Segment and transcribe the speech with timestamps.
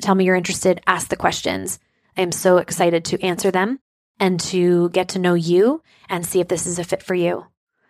[0.00, 1.78] tell me you're interested, ask the questions.
[2.16, 3.78] I am so excited to answer them
[4.18, 7.46] and to get to know you and see if this is a fit for you.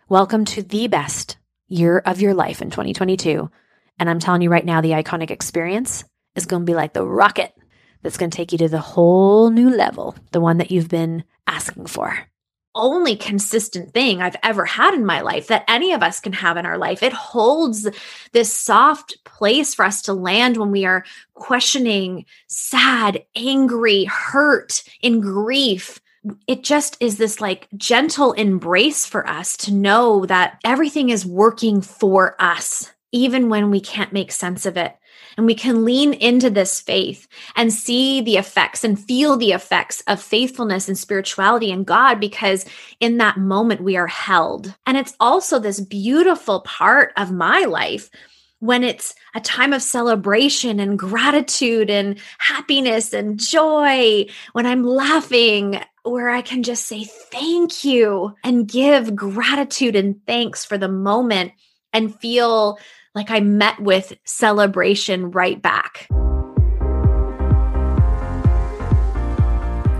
[0.08, 1.36] Welcome to the best
[1.68, 3.50] year of your life in 2022.
[3.98, 6.04] And I'm telling you right now, the iconic experience
[6.34, 7.54] is going to be like the rocket
[8.02, 11.24] that's going to take you to the whole new level, the one that you've been
[11.46, 12.29] asking for.
[12.74, 16.56] Only consistent thing I've ever had in my life that any of us can have
[16.56, 17.02] in our life.
[17.02, 17.88] It holds
[18.32, 21.04] this soft place for us to land when we are
[21.34, 26.00] questioning, sad, angry, hurt, in grief
[26.46, 31.80] it just is this like gentle embrace for us to know that everything is working
[31.80, 34.96] for us, even when we can't make sense of it.
[35.40, 40.02] And we can lean into this faith and see the effects and feel the effects
[40.06, 42.66] of faithfulness and spirituality and God because
[43.00, 44.74] in that moment we are held.
[44.84, 48.10] And it's also this beautiful part of my life
[48.58, 55.80] when it's a time of celebration and gratitude and happiness and joy, when I'm laughing
[56.02, 61.52] where I can just say thank you and give gratitude and thanks for the moment
[61.94, 62.78] and feel
[63.14, 66.08] like I met with celebration right back.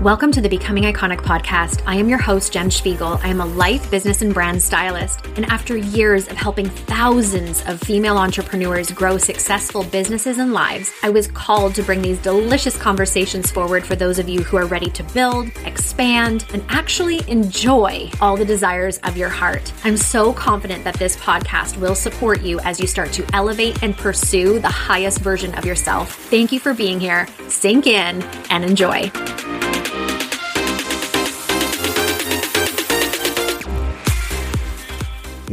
[0.01, 1.83] Welcome to the Becoming Iconic podcast.
[1.87, 3.21] I am your host, Jen Spiegel.
[3.23, 5.27] I am a life, business, and brand stylist.
[5.37, 11.11] And after years of helping thousands of female entrepreneurs grow successful businesses and lives, I
[11.11, 14.89] was called to bring these delicious conversations forward for those of you who are ready
[14.89, 19.71] to build, expand, and actually enjoy all the desires of your heart.
[19.85, 23.95] I'm so confident that this podcast will support you as you start to elevate and
[23.95, 26.15] pursue the highest version of yourself.
[26.31, 27.27] Thank you for being here.
[27.49, 29.13] Sink in and enjoy.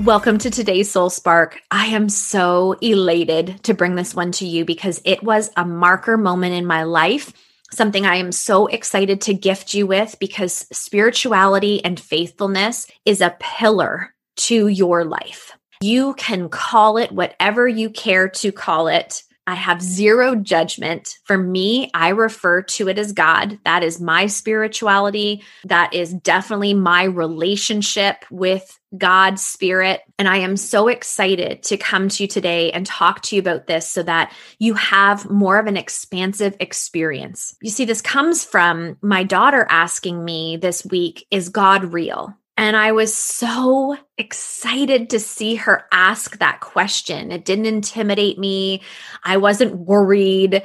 [0.07, 1.59] Welcome to today's Soul Spark.
[1.69, 6.15] I am so elated to bring this one to you because it was a marker
[6.15, 7.33] moment in my life,
[7.73, 13.35] something I am so excited to gift you with because spirituality and faithfulness is a
[13.41, 15.51] pillar to your life.
[15.81, 19.23] You can call it whatever you care to call it.
[19.47, 21.17] I have zero judgment.
[21.23, 23.57] For me, I refer to it as God.
[23.63, 25.41] That is my spirituality.
[25.63, 30.01] That is definitely my relationship with God's spirit.
[30.19, 33.67] And I am so excited to come to you today and talk to you about
[33.67, 37.55] this so that you have more of an expansive experience.
[37.61, 42.35] You see, this comes from my daughter asking me this week, is God real?
[42.57, 47.31] And I was so excited to see her ask that question.
[47.31, 48.81] It didn't intimidate me.
[49.23, 50.63] I wasn't worried.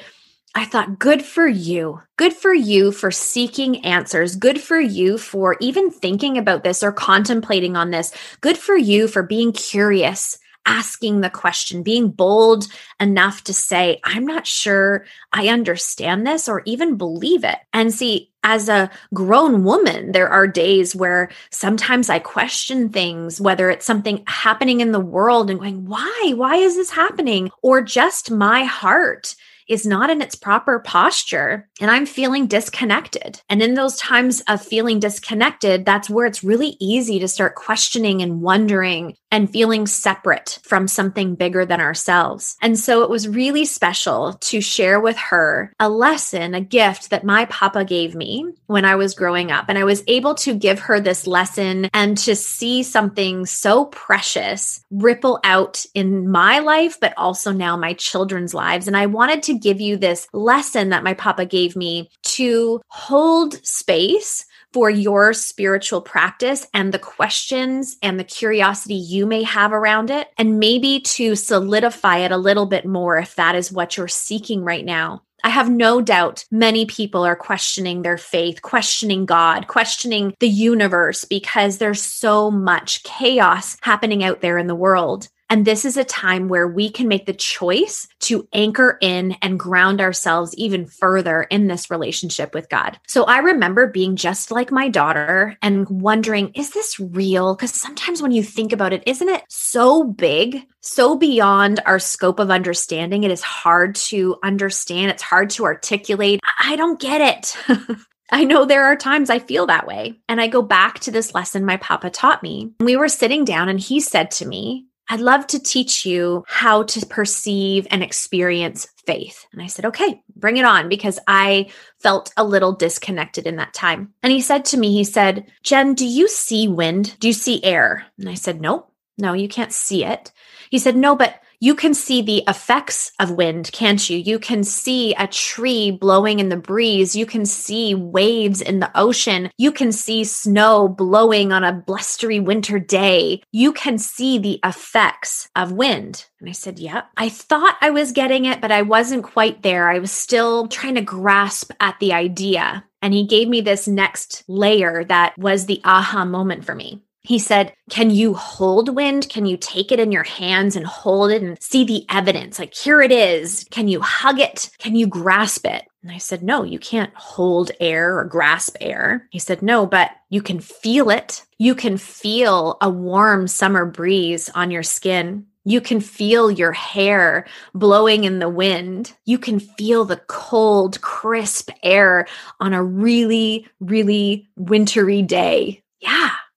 [0.55, 2.01] I thought, good for you.
[2.17, 4.37] Good for you for seeking answers.
[4.37, 8.13] Good for you for even thinking about this or contemplating on this.
[8.41, 12.67] Good for you for being curious asking the question, being bold
[13.01, 17.59] enough to say, I'm not sure I understand this or even believe it.
[17.73, 23.71] And see, as a grown woman, there are days where sometimes I question things, whether
[23.71, 26.33] it's something happening in the world and going, why?
[26.35, 27.51] Why is this happening?
[27.63, 29.35] Or just my heart
[29.69, 33.41] is not in its proper posture and I'm feeling disconnected.
[33.49, 38.23] And in those times of feeling disconnected, that's where it's really easy to start questioning
[38.23, 42.57] and wondering and feeling separate from something bigger than ourselves.
[42.63, 47.25] And so it was really special to share with her a lesson, a gift that
[47.25, 49.65] my papa gave me when I was growing up.
[49.69, 54.85] And I was able to give her this lesson and to see something so precious
[54.91, 58.87] ripple out in my life, but also now my children's lives.
[58.87, 63.65] And I wanted to give you this lesson that my papa gave me to hold
[63.67, 70.11] space for your spiritual practice and the questions and the curiosity you may have around
[70.11, 74.09] it, and maybe to solidify it a little bit more if that is what you're
[74.09, 75.23] seeking right now.
[75.45, 81.25] I have no doubt many people are questioning their faith, questioning God, questioning the universe
[81.25, 85.29] because there's so much chaos happening out there in the world.
[85.53, 89.61] And this is a time where we can make the choice to anchor in and
[89.61, 92.99] ground ourselves even further in this relationship with God.
[93.07, 97.55] So I remember being just like my daughter and wondering, is this real?
[97.55, 102.39] Because sometimes when you think about it, isn't it so big, so beyond our scope
[102.39, 103.25] of understanding?
[103.25, 106.41] It is hard to understand, it's hard to articulate.
[106.59, 107.79] I don't get it.
[108.33, 110.19] I know there are times I feel that way.
[110.31, 112.73] And I go back to this lesson my papa taught me.
[112.81, 116.85] We were sitting down and he said to me, I'd love to teach you how
[116.85, 119.45] to perceive and experience faith.
[119.53, 121.69] And I said, okay, bring it on because I
[121.99, 124.15] felt a little disconnected in that time.
[124.23, 127.15] And he said to me, he said, Jen, do you see wind?
[127.21, 128.07] Do you see air?
[128.19, 130.33] And I said, nope, no, you can't see it.
[130.71, 134.19] He said, no, but you can see the effects of wind, can't you?
[134.19, 137.15] You can see a tree blowing in the breeze.
[137.15, 139.49] You can see waves in the ocean.
[139.59, 143.45] You can see snow blowing on a blustery winter day.
[143.53, 146.27] You can see the effects of wind.
[146.41, 147.03] And I said, Yeah.
[147.17, 149.89] I thought I was getting it, but I wasn't quite there.
[149.89, 152.85] I was still trying to grasp at the idea.
[153.03, 157.05] And he gave me this next layer that was the aha moment for me.
[157.25, 159.29] He said, Can you hold wind?
[159.29, 162.59] Can you take it in your hands and hold it and see the evidence?
[162.59, 163.65] Like, here it is.
[163.71, 164.71] Can you hug it?
[164.79, 165.85] Can you grasp it?
[166.03, 169.29] And I said, No, you can't hold air or grasp air.
[169.31, 171.45] He said, No, but you can feel it.
[171.59, 175.47] You can feel a warm summer breeze on your skin.
[175.65, 179.15] You can feel your hair blowing in the wind.
[179.27, 182.27] You can feel the cold, crisp air
[182.59, 185.82] on a really, really wintry day.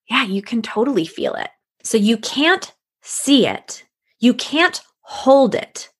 [0.08, 1.50] Yeah, you can totally feel it.
[1.82, 2.72] So you can't
[3.02, 3.84] see it,
[4.18, 5.90] you can't hold it,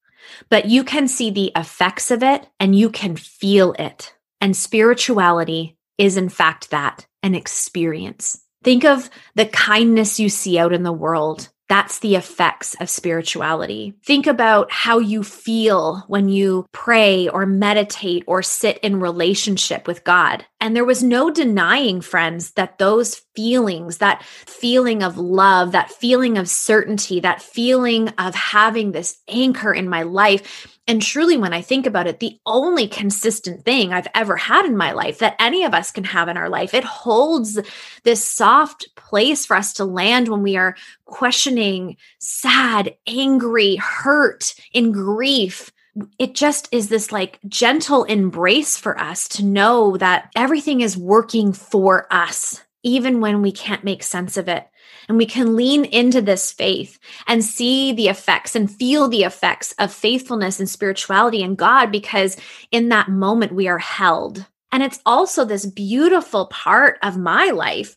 [0.51, 4.15] but you can see the effects of it and you can feel it.
[4.41, 8.43] And spirituality is, in fact, that an experience.
[8.65, 13.95] Think of the kindness you see out in the world that's the effects of spirituality.
[14.05, 20.05] Think about how you feel when you pray or meditate or sit in relationship with
[20.05, 20.47] God.
[20.61, 26.39] And there was no denying, friends, that those feelings, that feeling of love, that feeling
[26.39, 31.63] of certainty, that feeling of having this anchor in my life, and truly, when I
[31.63, 35.65] think about it, the only consistent thing I've ever had in my life that any
[35.65, 37.59] of us can have in our life, it holds
[38.05, 44.93] this soft place for us to land when we are questioning, sad, angry, hurt, in
[44.93, 45.73] grief.
[46.19, 51.53] It just is this like gentle embrace for us to know that everything is working
[51.53, 54.67] for us, even when we can't make sense of it.
[55.09, 59.73] And we can lean into this faith and see the effects and feel the effects
[59.79, 62.37] of faithfulness and spirituality in God because
[62.73, 64.45] in that moment we are held.
[64.73, 67.97] And it's also this beautiful part of my life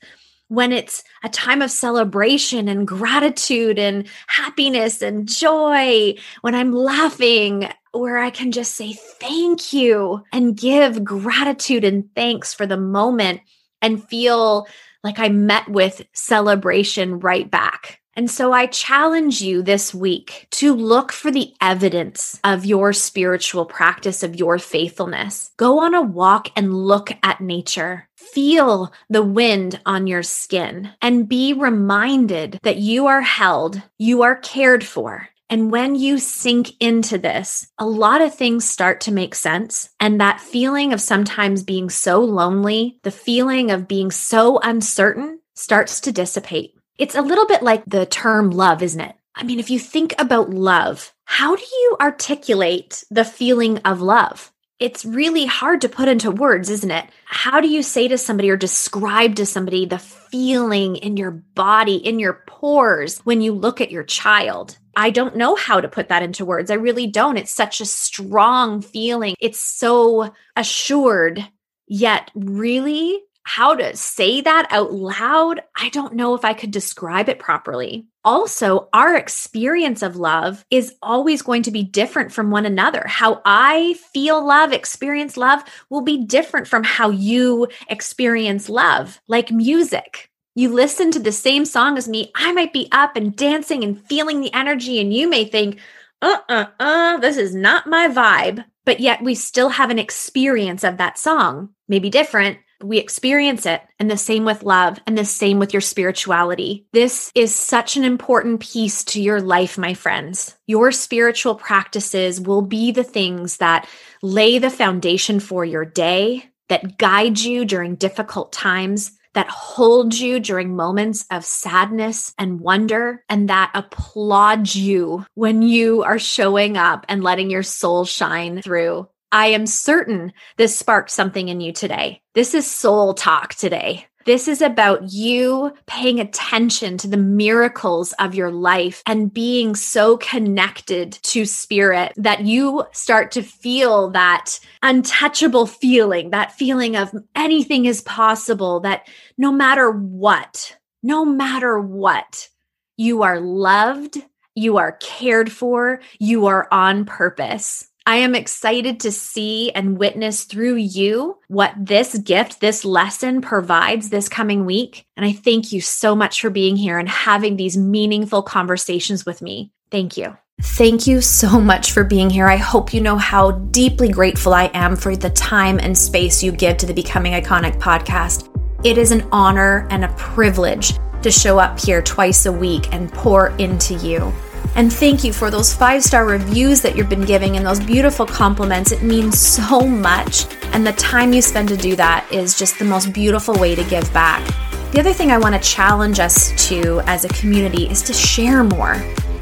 [0.49, 7.69] when it's a time of celebration and gratitude and happiness and joy, when I'm laughing,
[7.91, 13.41] where I can just say thank you and give gratitude and thanks for the moment
[13.81, 14.67] and feel
[15.03, 17.99] like I met with celebration right back.
[18.15, 23.65] And so I challenge you this week to look for the evidence of your spiritual
[23.65, 25.51] practice, of your faithfulness.
[25.55, 28.09] Go on a walk and look at nature.
[28.17, 34.35] Feel the wind on your skin and be reminded that you are held, you are
[34.35, 39.33] cared for, and when you sink into this, a lot of things start to make
[39.33, 39.89] sense.
[39.99, 46.01] And that feeling of sometimes being so lonely, the feeling of being so uncertain starts
[46.01, 46.75] to dissipate.
[46.97, 49.15] It's a little bit like the term love, isn't it?
[49.33, 54.51] I mean, if you think about love, how do you articulate the feeling of love?
[54.79, 57.09] It's really hard to put into words, isn't it?
[57.25, 61.95] How do you say to somebody or describe to somebody the feeling in your body,
[61.95, 64.77] in your pores when you look at your child?
[64.95, 66.71] I don't know how to put that into words.
[66.71, 67.37] I really don't.
[67.37, 69.35] It's such a strong feeling.
[69.39, 71.45] It's so assured,
[71.87, 77.29] yet really how to say that out loud, I don't know if I could describe
[77.29, 78.05] it properly.
[78.23, 83.03] Also, our experience of love is always going to be different from one another.
[83.07, 89.51] How I feel love, experience love will be different from how you experience love, like
[89.51, 90.29] music
[90.59, 94.03] you listen to the same song as me, I might be up and dancing and
[94.07, 95.79] feeling the energy, and you may think,
[96.21, 98.65] uh uh uh, this is not my vibe.
[98.85, 102.57] But yet we still have an experience of that song, maybe different.
[102.83, 106.85] We experience it, and the same with love, and the same with your spirituality.
[106.93, 110.55] This is such an important piece to your life, my friends.
[110.67, 113.87] Your spiritual practices will be the things that
[114.21, 120.39] lay the foundation for your day, that guide you during difficult times, that hold you
[120.39, 127.05] during moments of sadness and wonder, and that applaud you when you are showing up
[127.07, 129.07] and letting your soul shine through.
[129.31, 132.21] I am certain this sparked something in you today.
[132.33, 134.05] This is soul talk today.
[134.25, 140.17] This is about you paying attention to the miracles of your life and being so
[140.17, 147.85] connected to spirit that you start to feel that untouchable feeling, that feeling of anything
[147.85, 149.07] is possible, that
[149.37, 152.49] no matter what, no matter what,
[152.97, 154.17] you are loved,
[154.53, 157.87] you are cared for, you are on purpose.
[158.09, 164.09] I am excited to see and witness through you what this gift, this lesson provides
[164.09, 165.05] this coming week.
[165.15, 169.43] And I thank you so much for being here and having these meaningful conversations with
[169.43, 169.71] me.
[169.91, 170.35] Thank you.
[170.59, 172.47] Thank you so much for being here.
[172.47, 176.51] I hope you know how deeply grateful I am for the time and space you
[176.51, 178.49] give to the Becoming Iconic podcast.
[178.83, 183.13] It is an honor and a privilege to show up here twice a week and
[183.13, 184.33] pour into you.
[184.75, 188.25] And thank you for those five star reviews that you've been giving and those beautiful
[188.25, 188.91] compliments.
[188.91, 190.45] It means so much.
[190.73, 193.83] And the time you spend to do that is just the most beautiful way to
[193.83, 194.45] give back.
[194.91, 198.63] The other thing I want to challenge us to as a community is to share
[198.63, 198.95] more.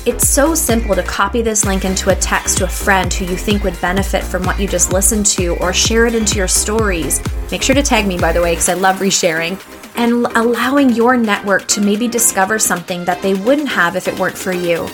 [0.05, 3.35] It's so simple to copy this link into a text to a friend who you
[3.35, 7.21] think would benefit from what you just listened to or share it into your stories.
[7.51, 9.61] Make sure to tag me, by the way, because I love resharing
[9.97, 14.37] and allowing your network to maybe discover something that they wouldn't have if it weren't
[14.37, 14.87] for you.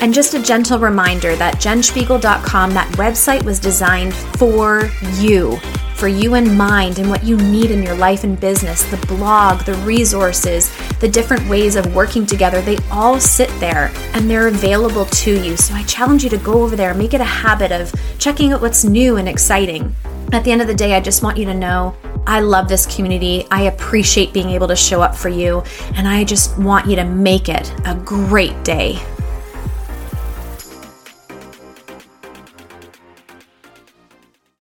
[0.00, 5.58] And just a gentle reminder that jenspiegel.com, that website was designed for you,
[5.94, 8.82] for you in mind and what you need in your life and business.
[8.84, 14.28] The blog, the resources, the different ways of working together, they all sit there and
[14.28, 15.58] they're available to you.
[15.58, 18.62] So I challenge you to go over there, make it a habit of checking out
[18.62, 19.94] what's new and exciting.
[20.32, 21.94] At the end of the day, I just want you to know
[22.26, 23.46] I love this community.
[23.50, 25.62] I appreciate being able to show up for you,
[25.96, 28.98] and I just want you to make it a great day.